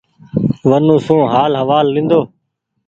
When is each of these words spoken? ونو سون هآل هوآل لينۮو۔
ونو 0.69 0.95
سون 1.05 1.21
هآل 1.33 1.53
هوآل 1.61 1.87
لينۮو۔ 1.93 2.21